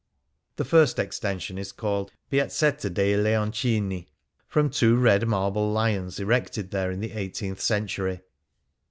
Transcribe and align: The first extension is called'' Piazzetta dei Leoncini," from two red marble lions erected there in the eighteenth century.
The 0.55 0.65
first 0.65 0.97
extension 0.97 1.59
is 1.59 1.71
called'' 1.71 2.11
Piazzetta 2.31 2.91
dei 2.91 3.15
Leoncini," 3.15 4.07
from 4.47 4.71
two 4.71 4.95
red 4.97 5.27
marble 5.27 5.71
lions 5.71 6.19
erected 6.19 6.71
there 6.71 6.89
in 6.89 7.01
the 7.01 7.11
eighteenth 7.11 7.59
century. 7.61 8.21